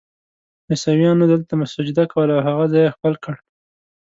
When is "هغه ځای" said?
2.47-2.81